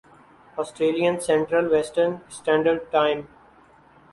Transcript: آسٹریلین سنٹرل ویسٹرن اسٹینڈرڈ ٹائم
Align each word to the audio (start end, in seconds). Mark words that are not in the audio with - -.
آسٹریلین 0.57 1.19
سنٹرل 1.19 1.65
ویسٹرن 1.71 2.11
اسٹینڈرڈ 2.29 2.79
ٹائم 2.91 3.21